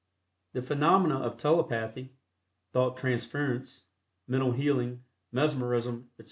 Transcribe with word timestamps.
The 0.53 0.63
phenomena 0.63 1.19
of 1.19 1.37
telepathy, 1.37 2.15
thought 2.73 2.97
transference, 2.97 3.83
mental 4.27 4.53
healing, 4.53 5.03
mesmerism, 5.31 6.09
etc. 6.17 6.19